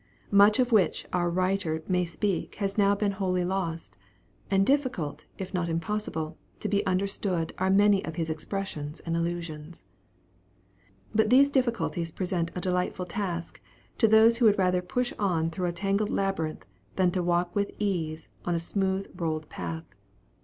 Much 0.31 0.57
of 0.57 0.71
which 0.71 1.05
our 1.13 1.29
writer 1.29 1.83
may 1.87 2.03
speak 2.03 2.55
has 2.55 2.75
now 2.75 2.95
been 2.95 3.11
wholly 3.11 3.45
lost; 3.45 3.97
and 4.49 4.65
difficult, 4.65 5.25
if 5.37 5.53
not 5.53 5.69
impossible, 5.69 6.39
to 6.59 6.67
be 6.67 6.83
understood 6.87 7.53
are 7.59 7.69
many 7.69 8.03
of 8.03 8.15
his 8.15 8.27
expressions 8.27 8.99
and 9.01 9.15
allusions. 9.15 9.85
But 11.13 11.29
these 11.29 11.51
difficulties 11.51 12.11
present 12.11 12.49
a 12.55 12.61
"delightful 12.61 13.05
task" 13.05 13.61
to 13.99 14.07
those 14.07 14.37
who 14.37 14.45
would 14.45 14.57
rather 14.57 14.81
push 14.81 15.13
on 15.19 15.51
through 15.51 15.67
a 15.67 15.71
tangled 15.71 16.09
labyrinth, 16.09 16.65
than 16.95 17.11
to 17.11 17.21
walk 17.21 17.53
with 17.55 17.69
ease 17.77 18.27
in 18.47 18.55
a 18.55 18.59
smooth 18.59 19.07
rolled 19.15 19.49
path. 19.49 19.85